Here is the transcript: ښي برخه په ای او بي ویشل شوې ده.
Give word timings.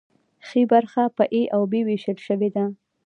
ښي 0.47 0.61
برخه 0.71 1.03
په 1.17 1.23
ای 1.35 1.43
او 1.55 1.61
بي 1.71 1.81
ویشل 1.87 2.17
شوې 2.27 2.49
ده. 2.55 2.65